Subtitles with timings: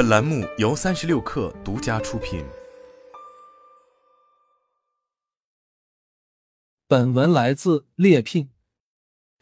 [0.00, 2.42] 本栏目由三十六氪独家出品。
[6.88, 8.48] 本文来自猎聘。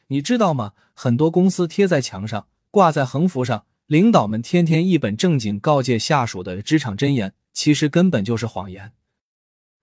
[0.09, 0.73] 你知道吗？
[0.95, 8.93] 很多公司贴在墙上、挂在横幅上，领导们天天一本正经告诫下属的职场箴言，其实根本就是谎言。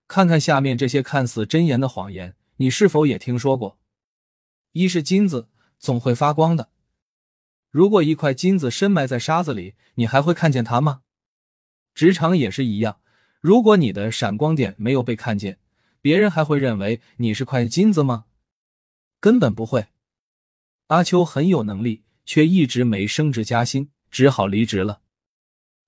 [0.06, 3.78] 看看下面这些看似真言的谎言，你是否也听说过？
[4.72, 5.48] 一是金子
[5.78, 6.68] 总会发光的。
[7.76, 11.02] 如果一块金子深埋在沙子里，你还会看见它吗？
[11.94, 13.00] 职场也是一样，
[13.42, 15.58] 如果你的闪光点没有被看见，
[16.00, 18.24] 别人还会认为你是块金子吗？
[19.20, 19.88] 根本不会。
[20.86, 25.02] 阿秋很有能力，却一直没升职加薪，只好离职了。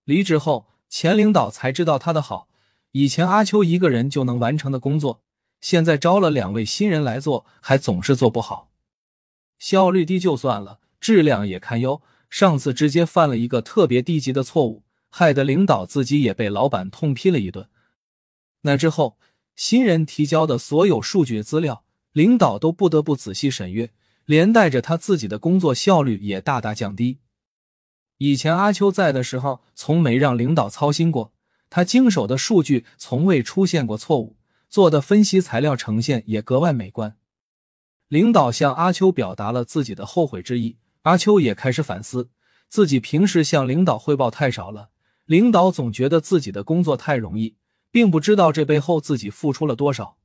[0.04, 2.50] 离职后，前领导才知道他的好。
[2.92, 5.22] 以前阿秋一个人就能完成的工作，
[5.62, 8.70] 现在招了两位新人来做，还总是做不好，
[9.58, 12.02] 效率低就算了，质量也堪忧。
[12.30, 17.68] 上次直接犯了一个特别低级的错误，害得领导自己也被老板痛批了一顿。
[18.62, 19.18] 那之后，
[19.56, 23.90] 新人提交的所有数据资料，领导都不得不仔细审阅，
[24.26, 27.20] 连带着他自己的工作效率也大大降低。
[28.18, 31.32] 以前阿秋在的时候，从没让领导操心过。
[31.70, 34.36] 他经手的数据从未出现过错误，
[34.68, 37.16] 做的分析材料呈现也格外美观。
[38.08, 40.78] 领导向阿秋表达了自己的后悔之意，
[41.08, 42.28] 阿秋也开始反思
[42.68, 44.90] 自己平时向领导汇报太少了。
[45.24, 47.56] 领导总觉得自己的工作太容易，
[47.90, 50.18] 并不知道这背后自己付出了多少。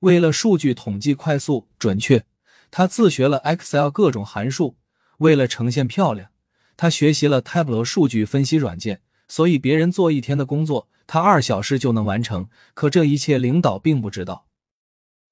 [0.00, 2.26] 为了数据统计快速准确，
[2.70, 4.76] 他自学了 Excel 各种函数；
[5.18, 6.28] 为了呈现漂亮，
[6.76, 9.00] 他学习了 Tableau 数据分析软件。
[9.28, 12.48] 所以，别人做一天的工作，他二小时就能完成。
[12.74, 14.46] 可这一切，领导并不知道。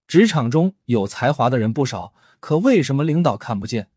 [0.09, 3.91] 职场中有才华的人不少，可为什么领导看不见？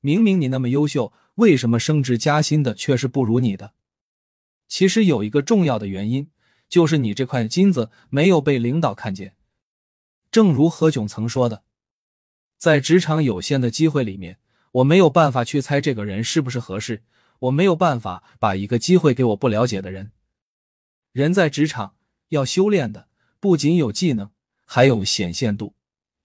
[0.00, 3.72] 明明你那么优秀，为什么升职加薪的却是不如你的？
[4.68, 6.30] 其实有一个重要的原因，
[6.68, 9.34] 就是你这块金子没有被领导看见。
[10.30, 11.62] 正如何炅曾说的，
[12.58, 14.38] 在职场有限的机会里面，
[14.72, 17.02] 我没有办法去猜这个人是不是合适。
[17.40, 20.10] 我没有办法把一个机会给我不了解的人。
[21.12, 21.94] 人在职场
[22.30, 23.08] 要修炼的
[23.38, 24.30] 不仅有技能，
[24.64, 25.74] 还有显现度。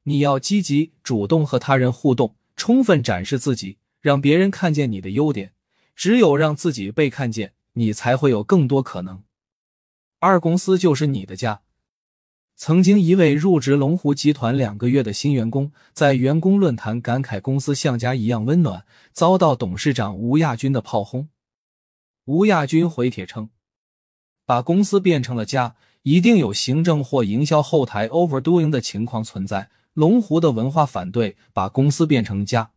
[0.04, 5.52] 你要积极主动和他人互动，充分展示自己，让别人看见你的优点。
[5.98, 9.22] 只有让自己被看见，你才会有更多可能。
[10.20, 11.60] 二公司就是你的家。
[12.56, 21.28] 曾经一位入职龙湖集团两个月的新员工，在员工论坛感慨公司像家一样温暖，遭到董事长吴亚军的炮轰。
[22.24, 23.50] 吴亚军回帖称
[24.48, 29.70] ：“把公司变成了家，一定有行政或营销后台 overdoing 的情况存在。
[29.94, 32.72] 龙湖的文化反对把公司变成家，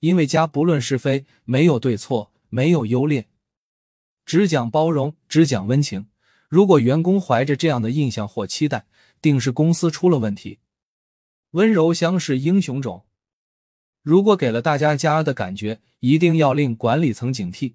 [0.00, 3.28] 因为家不论是非，没有对错，没有优劣，
[4.24, 6.06] 只讲包容，只讲温情。”
[6.48, 8.86] 如果员工怀着这样的印象或期待，
[9.20, 10.60] 定是公司出了问题。
[11.50, 13.06] 温柔乡是英雄种，
[14.02, 17.74] 如果给了大家家的感觉，一定要令管理层警惕。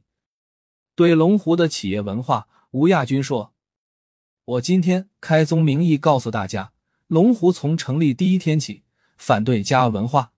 [0.95, 3.53] 对龙湖的企业文化，吴亚军说
[4.45, 6.71] ：“我今天开宗明义告诉大家，
[7.09, 8.83] 龙湖从成立第一天起
[9.17, 10.33] 反对家文化。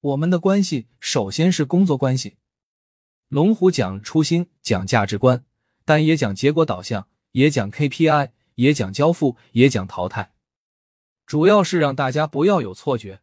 [0.00, 2.38] 我们的关系首先是工作关系。
[3.28, 5.44] 龙湖讲初心，讲价值观，
[5.84, 10.32] 但也讲结果导向。”也讲 KPI，也讲交付，也讲淘汰，
[11.24, 13.20] 主要是让大家不要有错觉。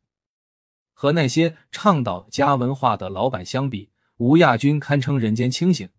[0.94, 5.90] 和那些倡导家文化的老板相比，吴亚军堪称人间清醒。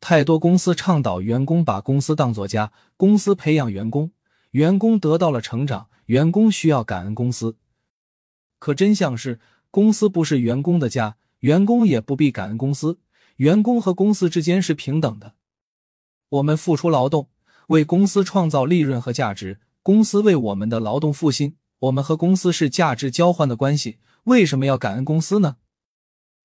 [0.00, 4.12] 太多公司倡导员工把公司当作家，公司培养员工，
[4.56, 7.58] 员工得到了成长，员工需要感恩公司。
[8.58, 9.38] 可真相是，
[9.70, 12.98] 公司不是员工的家，员工也不必感恩公司，
[13.36, 15.34] 员工和公司之间是平等的。
[16.30, 17.28] 我们付出劳动，
[17.66, 23.98] 为公司创造利润和价值，公司为我们的劳动付薪，我们和公司是价值交换的关系。
[24.24, 25.58] 为什么要感恩公司呢？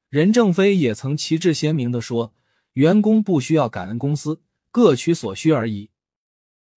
[0.09, 2.33] 任正非也曾旗帜鲜明的说
[2.75, 5.90] ：“员工不需要感恩公司，各取所需而已。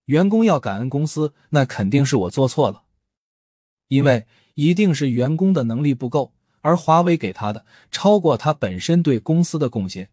[0.07, 2.83] 员工要感恩公司，那肯定是我做错了，
[3.89, 10.11] 因为一定是员工的能力不够，而华为给他的超过他本身对公司的贡献。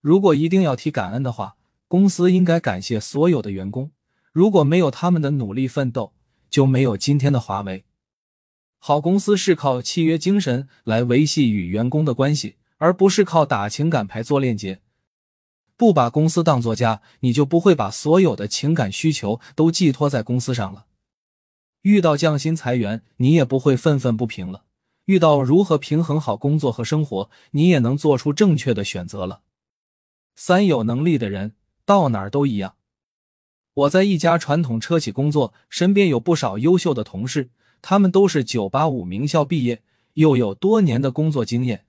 [0.00, 1.56] 如果一定要提感恩的话。”
[1.90, 3.92] 公司应该感谢所有的员工，
[4.30, 6.12] 如果没有他们的努力奋斗，
[6.50, 7.86] 就没有今天的华为。
[8.78, 14.82] 好公司是靠契约精神来维系与员工的关系，而不是靠打情感牌做链接。
[15.78, 20.86] 不把公司当作家，你就不会把所有的情感需求都寄托在公司上了。
[21.82, 24.64] 遇到降薪裁员，你也不会愤愤不平了。
[25.04, 29.42] 遇到如何平衡好工作和生活，你也能做出正确的选择了。
[30.34, 31.54] 三有能力的人
[31.84, 32.74] 到哪儿都一样。
[33.72, 39.82] 我在一家传统车企工作，身边有不少优秀的同事，他们都是九八五名校毕业，
[40.14, 41.86] 又有多年的工作经验。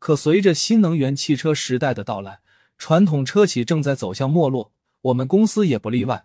[0.00, 2.40] 可随着新能源汽车时代的到来，
[2.78, 4.72] 传统车企正在走向没落，
[5.02, 6.24] 我们公司也不例外。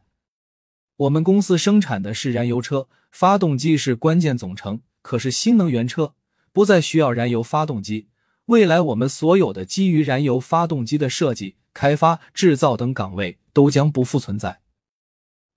[0.96, 4.82] 我们公司生产的是燃油车，发动机是关键总成。
[5.02, 6.14] 可是新能源车
[6.54, 8.08] 不再需要燃油发动机，
[8.46, 14.62] 未来我们所有的基于燃油发动机的设计、开发、制造等岗位都将不复存在。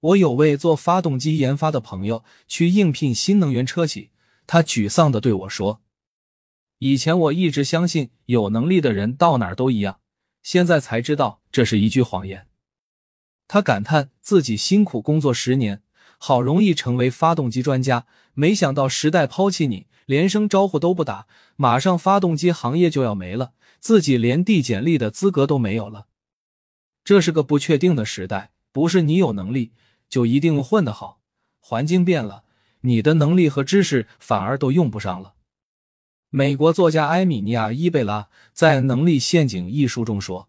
[0.00, 4.10] 我有位做发动机研发的朋友去应聘新能源车企，
[4.46, 5.80] 他沮丧的对我说
[6.80, 10.00] ：“以前我一直相信有能力的人到哪儿都一样，
[10.46, 12.46] 现在才知道这是一句谎言。”
[13.48, 15.82] 他感叹自己辛苦工作十年，
[16.18, 21.26] 好容易成为发动机专家，没想到时代抛弃你，连声招呼都不打，
[21.56, 26.06] 马上发动机行业就要没了，自己连递简历的资格都没有了。
[27.02, 29.72] 这是个不确定的时代，不是你有能力
[30.08, 31.20] 就一定混得好，
[31.58, 32.44] 环境变了，
[32.82, 35.34] 你的能力和知识反而都用不上了。
[36.30, 40.48] 美国作家埃米尼亚·伊贝拉在《能力陷阱》一书中说。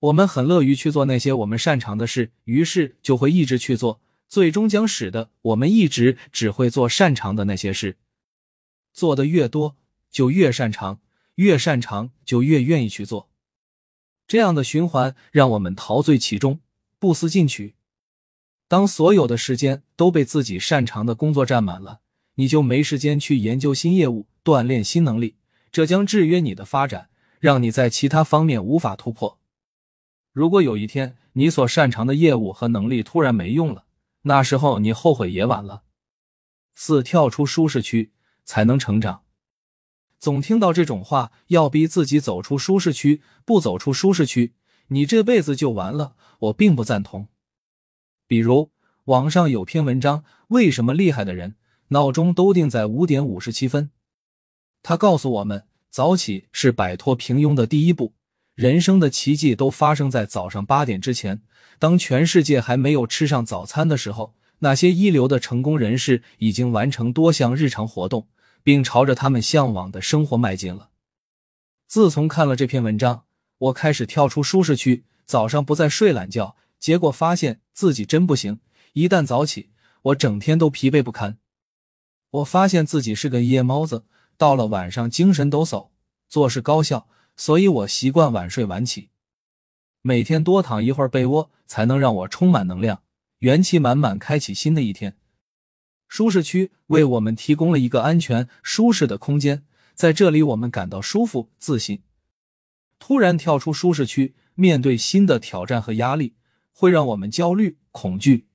[0.00, 7.98] 我们很乐于去做那些我们擅长的事，于是就会一直去做，最终将使得我们一直只会做擅长的那些事。
[8.92, 9.76] 做的越多，
[10.10, 11.00] 就越擅长，
[11.36, 13.30] 越擅长就越愿意去做。
[14.26, 16.60] 这样的循环让我们陶醉其中，
[16.98, 17.76] 不思进取。
[18.66, 22.00] 当所有的时间都被自己擅长的工作占满了，
[22.34, 25.36] 你就没时间去研究新业务、锻炼新能力，
[25.70, 29.38] 这将制约你的发展，让你在其他方面无法突破。
[30.32, 33.84] 如果有一天你所擅长的业务和能力突然没用了，
[34.22, 35.82] 那时候你后悔也晚了。
[36.74, 38.12] 四跳出舒适区
[38.44, 39.22] 才能成长。
[40.18, 44.54] 总听到这种话，要逼自己走出舒适区，不走出舒适区，
[44.88, 46.16] 你这辈子就完了。
[46.38, 47.28] 我并不赞同。
[48.26, 48.70] 比如
[49.04, 51.56] 网上有篇文章，为什么厉害的人
[51.92, 53.90] 闹钟都定在五点五十七分？
[54.82, 58.14] 他告诉我们，早起是摆脱平庸的第一步。
[58.54, 61.42] 人生的奇迹都发生在早上八点之前。
[61.78, 68.26] 当全世界还没有吃上早餐的时候，那些一流的成功人士已经完成多项日常活动，
[68.62, 70.88] 并朝着他们向往的生活迈进了。
[71.86, 73.24] 自从看了这篇文章，
[73.58, 76.56] 我开始跳出舒适区，早上不再睡懒觉。
[76.78, 78.60] 结果发现自己真不行，
[78.94, 79.68] 一旦早起，
[80.04, 81.36] 我整天都疲惫不堪。
[82.32, 84.04] 我发现自己是个夜猫子，
[84.36, 85.90] 到了晚上精神抖擞，
[86.28, 87.08] 做事高效。
[87.36, 89.08] 所以我习惯晚睡晚起，
[90.02, 93.02] 每天多躺一会儿被窝，才能让我充满能量，
[93.38, 95.16] 元气满满，开启新的一天。
[96.08, 99.64] 舒适区为我们提供了一个安全、舒适的空间，
[99.94, 102.02] 在这里我们感到舒服、自信。
[102.98, 106.36] 突然跳出舒适区，面对新的挑战和压力，
[106.70, 108.46] 会让我们焦虑、恐惧。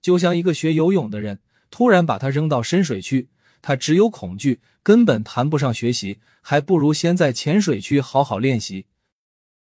[0.00, 1.40] 就像一个学游泳的人，
[1.74, 3.26] 突然把他扔到深水区。
[3.60, 8.86] 他只有恐惧，根本谈不上学习，还不如先在浅水区好好练习。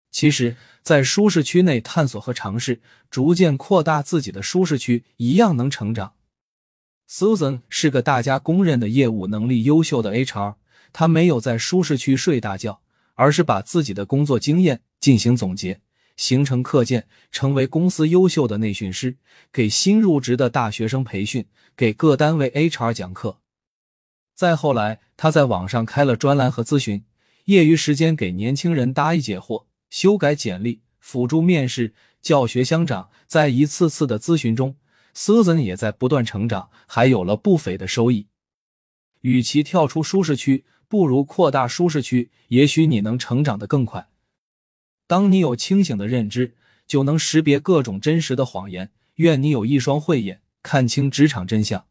[0.10, 6.14] 其实，在舒适区内探索和尝试，逐渐扩大自己的舒适区，一样能成长。
[7.10, 10.56] Susan 是个大家公认的业务能力优秀的 HR，
[10.94, 12.80] 他没有在舒适区睡大觉，
[13.16, 15.82] 而是把自己的工作经验进行总结，
[16.18, 19.18] 形成课件，成为公司优秀的内训师，
[19.54, 21.46] 给新入职的大学生培训，
[21.76, 23.40] 给各单位 HR 讲课。
[24.36, 27.06] 再后来，他在网上开了专栏和咨询，
[27.46, 33.10] 业余时间给年轻人答疑解惑、修改简历、辅助面试、教学相长。
[33.28, 34.76] 在一次次的咨询中
[35.16, 38.28] ，Susan 也在不断成长，还有了不菲的收益。
[39.22, 44.08] 与其跳出舒适区，不如扩大舒适区，也许你能成长得更快。
[45.08, 46.54] 当你有清醒的认知，
[46.86, 48.92] 就能识别各种真实的谎言。
[49.16, 51.86] 愿你有一双慧眼，看清职场真相。